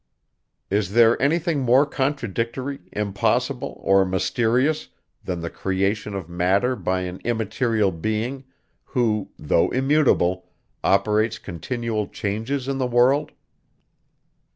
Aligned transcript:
Is 0.71 0.93
there 0.93 1.21
any 1.21 1.37
thing 1.37 1.59
more 1.59 1.85
contradictory, 1.85 2.79
impossible, 2.91 3.79
or 3.83 4.03
mysterious, 4.03 4.87
than 5.23 5.41
the 5.41 5.49
creation 5.51 6.15
of 6.15 6.27
matter 6.27 6.75
by 6.75 7.01
an 7.01 7.21
immaterial 7.23 7.91
being, 7.91 8.45
who, 8.83 9.29
though 9.37 9.69
immutable, 9.69 10.49
operates 10.83 11.37
continual 11.37 12.07
changes 12.07 12.67
in 12.67 12.79
the 12.79 12.87
world? 12.87 13.31